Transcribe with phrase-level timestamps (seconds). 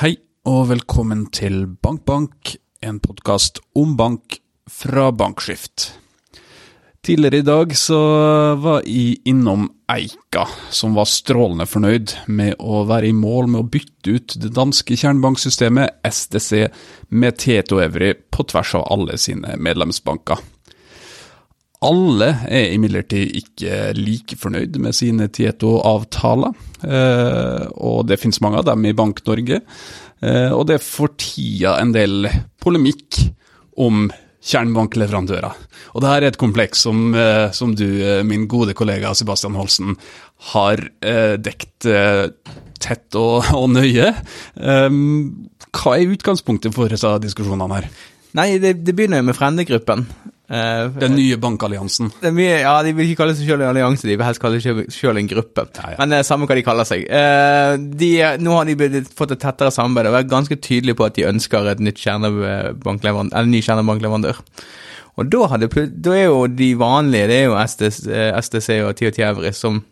[0.00, 0.14] Hei
[0.48, 2.54] og velkommen til BankBank,
[2.88, 5.90] en podkast om bank fra Bankskift.
[7.04, 7.98] Tidligere i dag så
[8.56, 13.68] var jeg innom Eika, som var strålende fornøyd med å være i mål med å
[13.76, 16.70] bytte ut det danske kjernebanksystemet SDC
[17.12, 20.40] med Tieto Evry på tvers av alle sine medlemsbanker.
[21.80, 26.52] Alle er imidlertid ikke like fornøyd med sine Tieto-avtaler,
[26.84, 29.62] eh, og det finnes mange av dem i Bank-Norge.
[30.20, 32.28] Eh, og det er for tida en del
[32.60, 33.22] polemikk
[33.80, 34.10] om
[34.44, 35.56] kjernebankleverandører.
[35.94, 37.86] Og det her er et kompleks som, eh, som du,
[38.28, 39.96] min gode kollega Sebastian Holsen,
[40.52, 41.88] har dekt
[42.80, 44.12] tett og, og nøye.
[44.56, 47.88] Hva er utgangspunktet for disse diskusjonene her?
[48.36, 50.04] Nei, det, det begynner jo med Frendegruppen.
[50.50, 52.08] Uh, den nye bankalliansen?
[52.34, 54.80] Mye, ja, De vil ikke kalle seg selv en allianse, de vil helst kalle seg
[54.90, 55.66] selv en gruppe.
[55.78, 55.98] Ja, ja.
[56.00, 57.04] Men det er samme hva de kaller seg.
[57.06, 58.10] Uh, de,
[58.42, 61.70] nå har de fått et tettere samarbeid og vært ganske tydelige på at de ønsker
[61.70, 64.42] et nytt kjernebankleverandør, ny kjernebankleverandør.
[65.20, 65.68] Og da, hadde,
[66.00, 67.98] da, er jo de vanlige, det er jo STC,
[68.46, 69.82] STC og TOT Evry, som,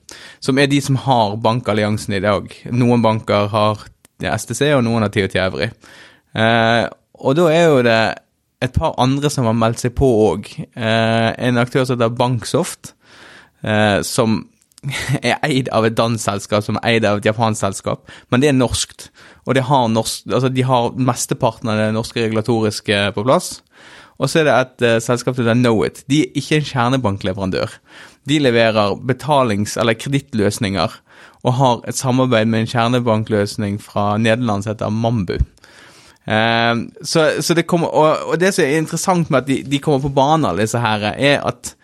[0.41, 2.49] som, er de som har bankalliansen i dag.
[2.73, 3.83] Noen banker har
[4.19, 5.69] STC, og noen har TOT Evry.
[6.35, 6.87] Uh,
[7.19, 8.01] og da er jo det
[8.65, 10.49] et par andre som har meldt seg på òg.
[10.59, 12.95] Eh, en aktør som heter Banksoft,
[13.63, 14.41] eh, som
[15.27, 18.53] er eid av et dansk selskap som er eid av et japansk selskap, men det
[18.53, 19.09] er norskt.
[19.49, 23.59] Og det har norsk, altså de har mesteparten av det norske regulatoriske på plass.
[24.19, 26.03] Og så er det et uh, selskap som heter Knowit.
[26.11, 27.77] De er ikke en kjernebankleverandør.
[28.29, 30.97] De leverer betalings- eller kredittløsninger
[31.47, 35.39] og har et samarbeid med en kjernebankløsning fra Nederland som heter Mambu.
[36.29, 39.81] Uh, så, så, det kommer, og, og, det som er interessant med at de, de
[39.81, 41.75] kommer på banen, alle disse her, er at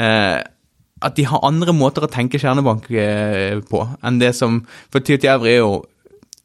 [0.00, 0.40] uh,
[1.04, 5.28] at de har andre måter å tenke kjernebank uh, på enn det som For TT
[5.28, 5.82] Evry er jo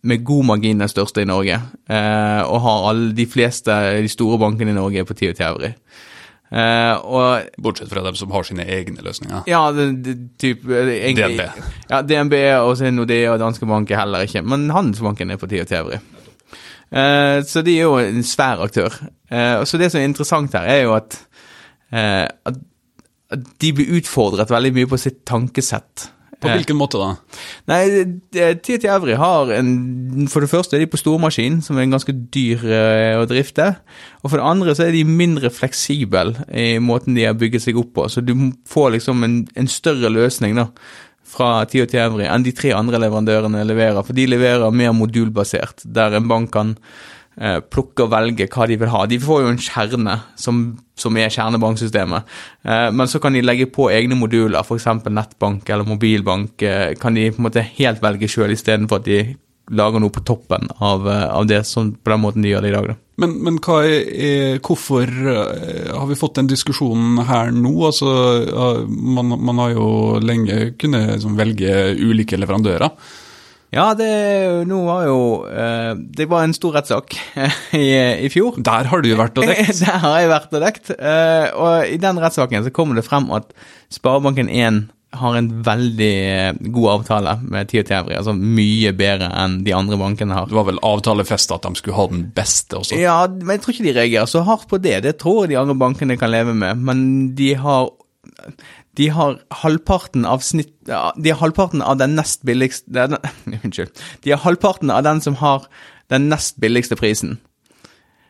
[0.01, 1.57] med god margin den største i Norge,
[1.91, 5.73] eh, og har alle de fleste de store bankene i Norge på TT Evry.
[6.49, 9.43] Uh, Bortsett fra dem som har sine egne løsninger?
[9.52, 11.67] Ja, det, det, typ, egentlig, DNB.
[11.91, 15.75] Ja, DNB og Nordea og Danske Bank er heller ikke, men Handelsbanken er på TT
[15.77, 15.99] Evry.
[16.89, 18.94] Uh, så de er jo en svær aktør.
[19.30, 21.20] Uh, så det som er interessant her, er jo at,
[21.94, 22.64] uh, at,
[23.61, 26.10] de blir utfordret veldig mye på sitt tankesett.
[26.39, 27.10] På hvilken måte da?
[27.67, 27.82] Nei,
[28.32, 32.64] TT Evry har en For det første er de på stormaskin, som er ganske dyr
[33.20, 33.66] å drifte.
[34.23, 37.82] Og for det andre så er de mindre fleksible i måten de har bygget seg
[37.83, 38.08] opp på.
[38.08, 38.32] Så du
[38.71, 40.70] får liksom en, en større løsning, da
[41.29, 46.17] fra Tio Evry enn de tre andre leverandørene leverer, for de leverer mer modulbasert, der
[46.17, 46.75] en bank kan
[47.39, 49.03] eh, plukke og velge hva de vil ha.
[49.09, 50.63] De får jo en kjerne som,
[50.99, 54.89] som er kjernebanksystemet, eh, men så kan de legge på egne moduler, f.eks.
[55.09, 59.21] nettbank eller mobilbank, eh, kan de på en måte helt velge sjøl istedenfor at de
[59.69, 62.73] lager noe på toppen av, eh, av det sånn, på den måten de gjør det
[62.73, 62.91] i dag.
[62.93, 62.99] da.
[63.19, 67.73] Men, men er, hvorfor eh, har vi fått den diskusjonen her nå?
[67.89, 68.11] Altså,
[68.87, 69.87] man, man har jo
[70.23, 72.93] lenge kunnet liksom, velge ulike leverandører.
[73.69, 74.09] Ja, det
[74.65, 77.13] nå var jo eh, Det var en stor rettssak
[77.77, 77.89] i,
[78.25, 78.58] i, fjor.
[78.65, 79.75] Der har du vært og dekt?
[79.85, 80.93] Der har jeg vært og dekt.
[80.95, 83.52] Og i den rettssaken så kommer det frem at
[83.93, 89.59] Sparebanken 1 har en veldig eh, god avtale med Tio Tevri, altså mye bedre enn
[89.65, 90.49] de andre bankene har.
[90.49, 92.99] Det var vel avtalefesta at de skulle ha den beste også?
[92.99, 94.99] Ja, men jeg tror ikke de reagerer så hardt på det.
[95.08, 97.02] Det tror jeg de andre bankene kan leve med, men
[97.39, 97.89] de har
[98.99, 103.08] de har halvparten av snitt De har halvparten av den nest billigste
[103.64, 103.93] Unnskyld.
[104.26, 105.65] De har halvparten av den som har
[106.11, 107.37] den nest billigste prisen.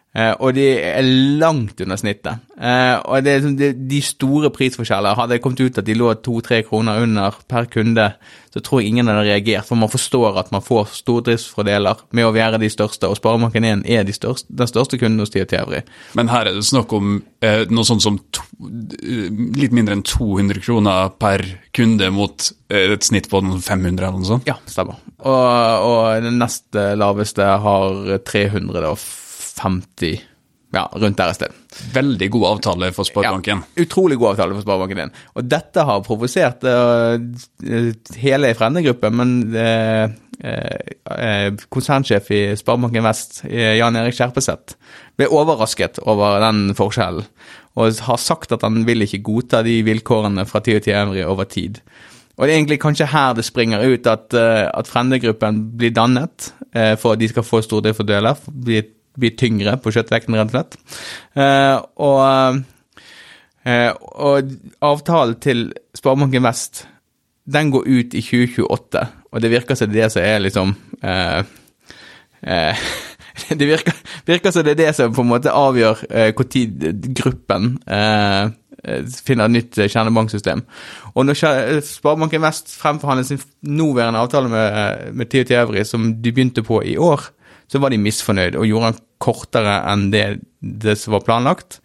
[0.09, 1.05] Uh, og de er
[1.37, 2.41] langt under snittet.
[2.57, 5.93] Uh, og det er liksom de, de, store prisforskjeller Hadde det kommet ut at de
[5.95, 8.07] lå to-tre kroner under per kunde,
[8.49, 12.33] så tror jeg ingen hadde reagert, for man forstår at man får stordriftsfordeler med å
[12.33, 15.83] være de største, og Sparebanken 1 er de største, den største kunden hos TT Evry.
[16.17, 20.65] Men her er det snakk om eh, noe sånt som to, litt mindre enn 200
[20.65, 21.45] kroner per
[21.77, 24.49] kunde mot et snitt på 500 eller noe sånt?
[24.49, 24.97] Ja, stemmer.
[25.21, 25.39] Og,
[25.85, 29.28] og den nest laveste har 350
[29.59, 30.19] 50
[30.73, 31.59] ja, rundt der et sted.
[31.95, 33.63] Veldig god avtale for Sparebanken.
[33.63, 35.13] Ja, utrolig god avtale for Sparebanken din.
[35.35, 37.17] Og dette har provosert uh,
[38.21, 40.11] hele Frende-gruppen, men uh,
[40.43, 44.77] uh, konsernsjef i Sparebanken Vest, Jan Erik Skjerpeseth,
[45.17, 47.25] ble overrasket over den forskjellen,
[47.79, 51.81] og har sagt at han vil ikke godta de vilkårene fra til Evry over tid.
[52.37, 56.53] Og det er egentlig kanskje her det springer ut at, at Frende-gruppen blir dannet
[57.01, 60.79] for at de skal få stordriftsfordeler, bli et blir tyngre på kjøttvekten, rett og slett.
[61.37, 61.77] Uh,
[62.09, 62.61] og,
[63.67, 63.91] uh,
[64.29, 64.55] og,
[64.89, 65.67] avtalen til
[65.97, 66.85] Sparebanken Vest
[67.53, 71.39] den går ut i 2028, og det virker som det som er liksom eh,
[72.41, 72.89] eh,
[73.59, 73.95] Det virker,
[74.27, 78.51] virker som det er det som på en måte avgjør når gruppen eh,
[79.23, 80.61] finner et nytt kjernebanksystem.
[81.15, 81.39] Og når
[81.87, 86.97] Sparebanken Vest fremforhandlet sin nåværende avtale med, med TOT Evry, som de begynte på i
[86.97, 87.29] år,
[87.71, 90.25] så var de misfornøyd og gjorde den kortere enn det,
[90.59, 91.79] det som var planlagt.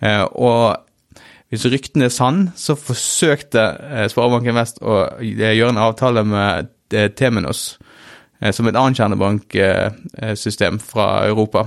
[0.00, 0.78] Eh, og
[1.48, 6.74] hvis ryktene er sann, så forsøkte eh, Sparebanken Vest å eh, gjøre en avtale med
[6.88, 7.74] Temenos,
[8.54, 11.66] som et annet kjernebanksystem fra Europa.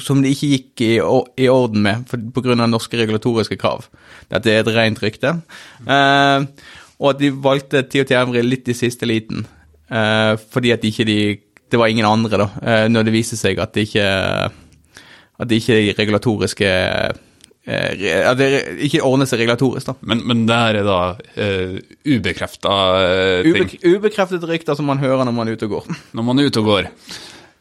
[0.00, 2.54] Som det ikke gikk i, orden med pga.
[2.56, 3.84] norske regulatoriske krav.
[4.32, 5.34] Dette er et rent rykte.
[5.84, 9.44] og at de valgte TOT Evry litt i siste liten,
[10.56, 11.20] fordi at ikke de
[11.72, 14.08] det var ingen andre, da, eh, når det viste seg at det ikke
[15.42, 18.48] at det ikke er regulatoriske eh, at det
[18.84, 19.88] ikke ordner seg regulatorisk.
[19.88, 19.94] da.
[20.10, 21.76] Men, men det her er da uh,
[22.10, 22.72] ubekrefta
[23.46, 23.68] ting?
[23.70, 25.92] Ube, ubekreftede rykter som man hører når man er ute og går.
[26.18, 26.88] Når man er ute og går.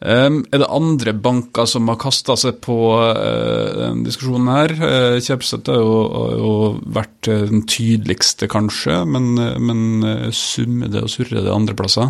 [0.02, 4.74] Um, er det andre banker som har kasta seg på uh, diskusjonen her?
[4.82, 5.94] Uh, Kjøpseth har jo,
[6.42, 6.56] jo,
[6.98, 12.10] vært den tydeligste, kanskje, men, men summer det og surrer det andre plasser?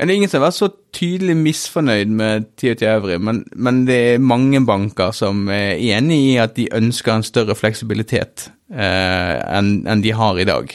[0.00, 0.66] Ja, det er ingen som har vært så
[0.96, 6.38] tydelig misfornøyd med TOT Øvrig, men, men, det er mange banker som er enig i
[6.40, 10.72] at de ønsker en større fleksibilitet eh, enn en de har i dag.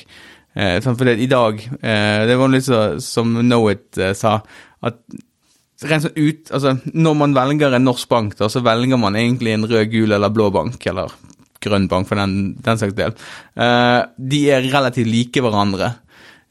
[0.54, 4.36] Eh, sånn for det, i dag eh, Det var litt så, som Knowit eh, sa,
[4.86, 5.02] at
[5.82, 9.66] sånn ut, altså, når man velger en norsk bank, da, så velger man egentlig en
[9.66, 11.18] rød, gul eller blå bank, eller
[11.66, 13.18] grønn bank for den, den slags del.
[13.58, 15.96] Eh, de er relativt like hverandre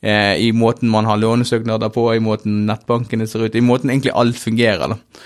[0.05, 4.13] eh, i måten man har lånesøknader på, i måten nettbankene ser ut, i måten egentlig
[4.15, 4.95] alt fungerer.
[4.95, 5.25] da.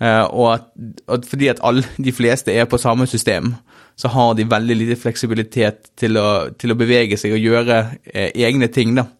[0.00, 0.70] Eh, og at,
[1.12, 3.54] at fordi at alle, de fleste er på samme system,
[4.00, 7.80] så har de veldig lite fleksibilitet til å, til å bevege seg og gjøre
[8.14, 8.94] eh, egne ting.
[8.96, 9.10] da.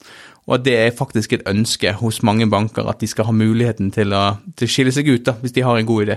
[0.49, 3.93] Og at det er faktisk et ønske hos mange banker at de skal ha muligheten
[3.95, 4.25] til å,
[4.57, 6.17] til å skille seg ut, da, hvis de har en god idé.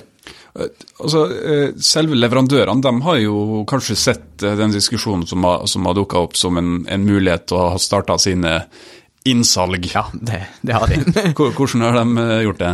[0.56, 0.72] Eh,
[1.04, 5.86] altså, eh, Selve leverandørene de har jo kanskje sett eh, den diskusjonen som har, som
[5.90, 8.62] har dukka opp som en, en, mulighet til å ha starta sine
[9.30, 9.90] innsalg.
[9.94, 11.04] Ja, det, det har de.
[11.38, 12.74] Hvordan har de gjort det?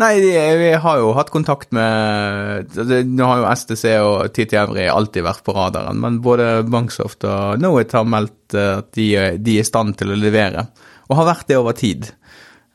[0.00, 2.72] Nei, vi har jo hatt kontakt med
[3.12, 7.92] Nå har jo STC og TT alltid vært på radaren, men både Banksoft og Knowit
[7.92, 10.64] har meldt at de, de, er i stand til å levere,
[11.08, 12.08] og har vært det over tid.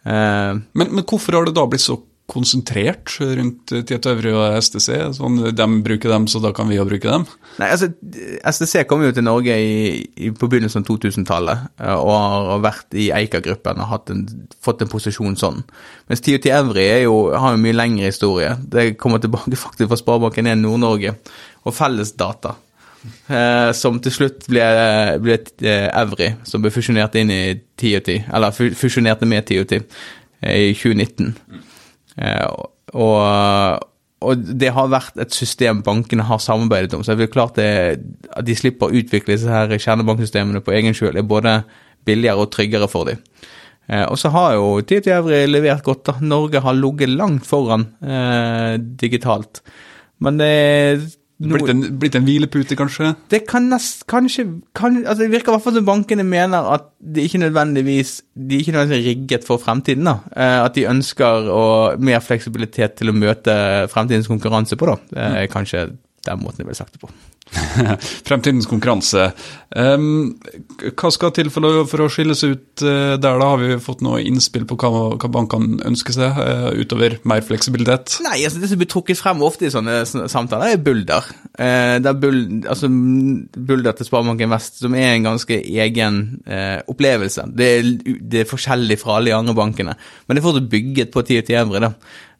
[0.05, 1.97] men, men hvorfor har det da blitt så
[2.27, 4.89] konsentrert rundt Tieto Øvre og STC?
[5.15, 7.23] Sånn, de bruker dem, så da kan vi jo bruke dem?
[7.61, 7.87] Nei, altså,
[8.51, 9.77] STC kom jo til Norge i,
[10.19, 14.27] i, på begynnelsen av 2000-tallet eh, og har vært i Eika-gruppen og en,
[14.63, 15.63] fått en posisjon sånn.
[16.11, 18.53] Mens TOT Evry har jo mye lengre historie.
[18.59, 21.15] Det kommer tilbake faktisk fra Sparebanken 1 Nord-Norge
[21.63, 22.57] og fellesdata.
[23.27, 24.63] Eh, som til slutt ble,
[25.23, 27.41] ble eh, Evry, som ble fusjonert inn i
[27.79, 31.33] TOT, eller fusjonerte med TOT eh, i 2019.
[32.17, 32.45] Eh,
[32.97, 33.83] og,
[34.25, 37.05] og, det har vært et system bankene har samarbeidet om.
[37.05, 37.69] Så det er klart det,
[38.31, 41.61] at de slipper å utvikle disse her kjernebanksystemene på egen kjøl, er både
[42.07, 43.21] billigere og tryggere for dem.
[43.87, 46.05] Eh, og så har jo TT Øvrig levert godt.
[46.09, 46.17] da.
[46.21, 49.61] Norge har ligget langt foran eh, digitalt.
[50.19, 53.11] Men det blitt, en, blitt en hvilepute, kanskje?
[53.31, 54.47] Det kan nest, kanskje
[54.77, 58.57] kan, altså Det virker i hvert fall som bankene mener at de ikke nødvendigvis de
[58.57, 60.09] er ikke nødvendigvis rigget for fremtiden.
[60.09, 60.17] da.
[60.35, 61.63] Eh, at de ønsker å,
[61.99, 63.55] mer fleksibilitet til å møte
[63.93, 64.89] fremtidens konkurranse på.
[64.89, 64.99] da.
[65.11, 65.89] Det er kanskje
[66.27, 67.11] den måten de ville sagt det på.
[68.27, 69.29] Fremtidens konkurranse.
[69.75, 70.37] Um,
[70.95, 73.39] hva skal til for å, for å skille seg ut uh, der?
[73.39, 77.43] da Har vi fått noe innspill på hva, hva bankene ønsker seg, uh, utover mer
[77.45, 78.17] fleksibilitet?
[78.25, 81.27] Nei, altså Det som blir trukket frem ofte i sånne samtaler, er Bulder.
[81.57, 86.23] Uh, det er Bul altså, Bulder til Sparebanken Vest, som er en ganske egen
[86.87, 87.43] opplevelse.
[87.57, 91.11] Det er, det er, forskjellig fra alle de andre bankene, men det er fortsatt bygget
[91.13, 91.83] på 10 til Evre.
[91.83, 91.91] da.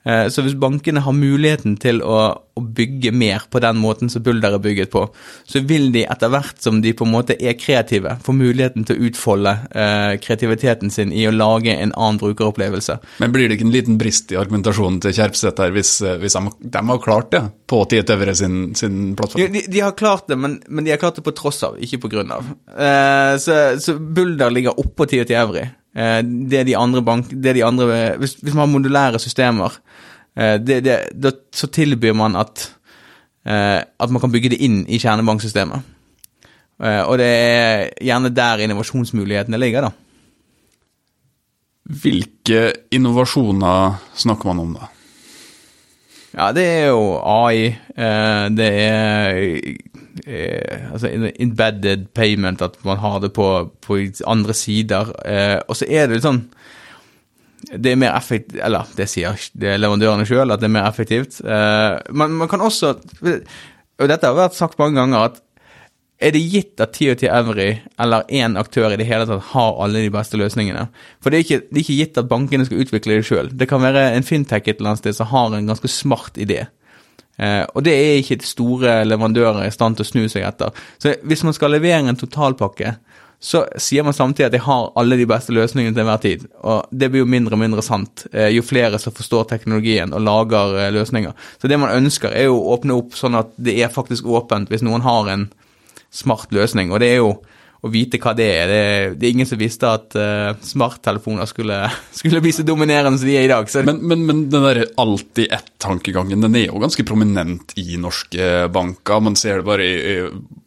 [0.07, 4.23] Eh, så hvis bankene har muligheten til å, å, bygge mer på den måten som
[4.23, 5.03] Bulder er bygget på,
[5.47, 8.95] så vil de etter hvert som de på en måte er kreative, få muligheten til
[8.97, 12.99] å utfolde eh, kreativiteten sin i å lage en annen brukeropplevelse.
[13.23, 16.37] Men blir det ikke en liten brist i argumentasjonen til Kjerpseth her, hvis, eh, hvis
[16.39, 19.57] de, de, har klart det på Tietøvere sin, sin plattform?
[19.57, 22.05] De, de, har klart det, men, men, de har klart det på tross av, ikke
[22.05, 22.47] på grunn av.
[22.71, 25.67] Eh, så, så Bulder ligger oppå Tietøvere.
[25.97, 27.31] Eh, det de andre bank...
[27.31, 29.79] Det de andre, hvis, hvis man har modulære systemer,
[30.37, 32.67] eh, det, det, da, så tilbyr man at,
[33.47, 35.93] eh, at man kan bygge det inn i kjernebanksystemet.
[36.77, 39.89] Og det er gjerne der innovasjonsmulighetene ligger, da.
[41.89, 42.59] Hvilke
[42.93, 44.89] innovasjoner snakker man om, da?
[46.35, 47.71] Ja, det er jo AI.
[48.53, 49.39] Det er
[50.25, 53.47] eh, altså embedded payment, at man har det på,
[53.83, 55.13] på andre sider.
[55.25, 56.45] Eh, og så er det litt sånn
[57.67, 60.87] det er mer effektivt Eller det sier det er leverandørene sjøl, at det er mer
[60.87, 61.41] effektivt.
[61.41, 65.43] Eh, men man kan også Og dette har vært sagt mange ganger, at
[66.17, 67.67] er det gitt at TOT Evry
[68.01, 70.87] eller én aktør i det hele tatt har alle de beste løsningene?
[71.21, 73.51] For det er ikke, det er ikke gitt at bankene skal utvikle det sjøl.
[73.53, 76.63] Det kan være en fintech et eller annet sted som har en ganske smart idé.
[77.37, 80.73] Eh, og det er ikke store leverandører i stand til å snu seg etter.
[81.01, 82.95] Så hvis man skal levere en totalpakke,
[83.39, 86.47] så sier man samtidig at de har alle de beste løsningene til enhver tid.
[86.65, 90.23] Og det blir jo mindre og mindre sant eh, jo flere som forstår teknologien og
[90.25, 91.35] lager eh, løsninger.
[91.61, 94.73] Så det man ønsker, er jo å åpne opp sånn at det er faktisk åpent
[94.73, 95.45] hvis noen har en
[96.09, 96.89] smart løsning.
[96.89, 97.35] Og det er jo
[97.81, 98.71] å vite hva det er.
[98.71, 98.83] Det,
[99.19, 101.79] det er ingen som visste at uh, smarttelefoner skulle,
[102.19, 103.69] skulle, bli så dominerende som de er i dag.
[103.87, 109.23] Men, men, men, den der alltid ett-tankegangen den er jo ganske prominent i norske banker.
[109.23, 110.15] Man ser det bare i,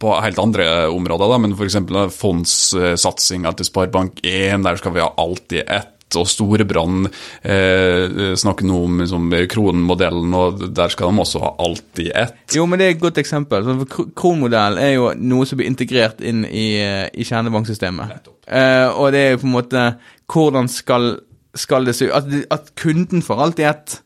[0.00, 1.80] på helt andre områder, da, men f.eks.
[2.18, 7.08] fondssatsinga til Sparebank1, der skal vi ha alltid ett og Storebrand
[7.42, 12.38] eh, snakker nå om liksom, kronmodellen, og der skal de også ha alt i ett.
[12.56, 13.70] Jo, men det er et godt eksempel.
[14.18, 18.30] Kronmodellen er jo noe som blir integrert inn i, i kjernebanksystemet.
[18.50, 19.82] Eh, og det er jo på en måte
[20.30, 21.12] Hvordan skal,
[21.54, 22.14] skal det se ut?
[22.14, 24.00] At, at, kunden får alt i ett,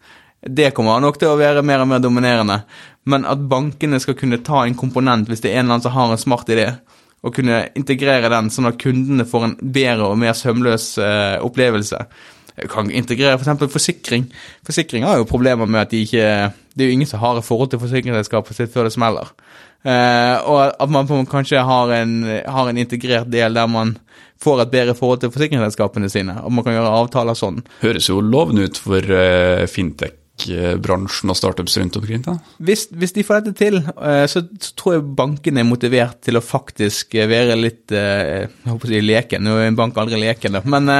[0.45, 2.63] det kommer nok til å være mer og mer dominerende.
[3.09, 5.97] Men at bankene skal kunne ta en komponent hvis det er en eller annen som
[5.97, 6.71] har en smart idé
[7.25, 12.01] å kunne integrere den, sånn at kundene får en bedre og mer sømløs eh, opplevelse.
[12.55, 13.51] Jeg kan integrere f.eks.
[13.65, 14.29] For forsikring.
[14.67, 16.27] Forsikring har jo problemer med at de ikke
[16.75, 19.31] Det er jo ingen som har et forhold til forsikringsselskapet sitt før det smeller.
[19.85, 23.97] Eh, og at man kanskje har en, har en, integrert del der man
[24.43, 27.63] får et bedre forhold til forsikringsselskapene sine, og man kan gjøre avtaler sånn.
[27.83, 30.17] Høres jo lovende ut for uh, fintech
[30.83, 32.23] bransjen og startups rundt omkring?
[32.25, 32.37] da?
[32.59, 34.43] Hvis, hvis, de får dette til, eh, så,
[34.77, 38.93] tror jeg bankene er motivert til å faktisk eh, være litt eh, Jeg håper å
[38.93, 40.91] si leken, nå er en bank aldri leken, da, men,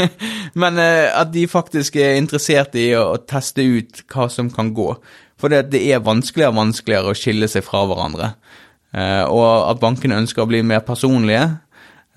[0.62, 4.90] men at de faktisk er interessert i å, teste ut hva som kan gå.
[5.38, 8.32] For det er vanskeligere og vanskeligere å skille seg fra hverandre.
[9.28, 11.44] Og at bankene ønsker å bli mer personlige,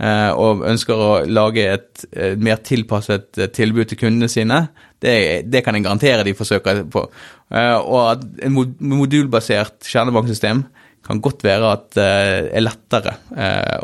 [0.02, 2.06] og ønsker å lage et
[2.42, 4.64] mer tilpasset tilbud til kundene sine,
[5.02, 5.14] det,
[5.50, 7.04] det, kan jeg garantere de forsøker på.
[7.54, 10.64] Uh, og at en modulbasert kjernebanksystem
[11.06, 12.10] kan godt være at det
[12.54, 13.16] er lettere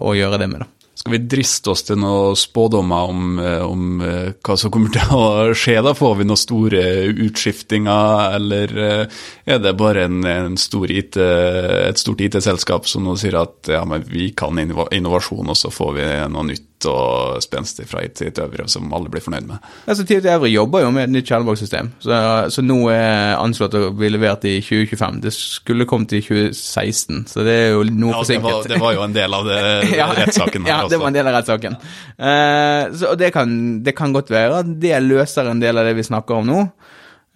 [0.01, 0.65] å gjøre det med.
[0.65, 0.76] da.
[0.97, 5.75] Skal vi driste oss til noen spådommer om, om hva som kommer til å skje?
[5.85, 5.93] da?
[5.97, 6.81] Får vi noen store
[7.27, 13.37] utskiftinger, eller er det bare en, en stor IT, et stort IT-selskap som nå sier
[13.37, 16.66] at ja, vi kan innovasjon, og så får vi noe nytt?
[16.85, 19.63] Og spenstig fra til øvrig, som alle blir fornøyd med.
[19.87, 22.19] Altså, til øvrig jobber jo med et nytt kjernebakssystem, så,
[22.53, 25.21] så nå er anslått å bli levert i 2025.
[25.23, 28.47] Det skulle kommet i 2016, så det er jo noe ja, forsinket.
[28.47, 29.61] Det var, det var, jo en del av det,
[30.01, 31.79] ja, rettssaken her ja, det var en del av rettssaken.
[32.17, 35.89] Uh, så, og det kan, det kan godt være at det løser en del av
[35.89, 36.61] det vi snakker om nå.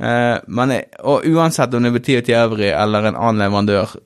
[0.01, 3.98] Uh, men, og uansett om det betyr til øvrig eller en annen leverandør,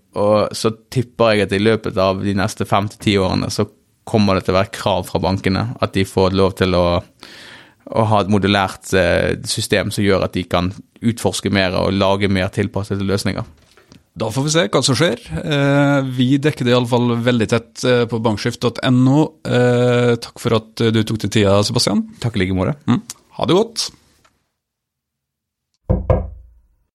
[0.55, 3.65] så tipper jeg at i løpet av de neste fem til ti årene så
[4.07, 5.67] kommer det til å være krav fra bankene.
[5.83, 10.37] At de får lov til å, å ha et modulært eh, system som gjør at
[10.37, 10.71] de kan
[11.05, 13.45] utforske mer og lage mer tilpassede løsninger.
[14.15, 15.25] Da får vi se hva som skjer.
[15.41, 19.27] Eh, vi dekker det iallfall veldig tett eh, på bankskift.no.
[20.23, 22.05] Takk for at du tok deg tida, Sebastian.
[22.23, 22.77] Takk i like måte.
[22.87, 23.03] Mm.
[23.39, 23.89] Ha det godt.